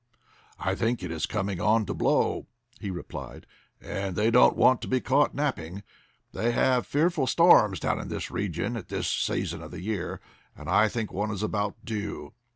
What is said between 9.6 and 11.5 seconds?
of the year, and I think one is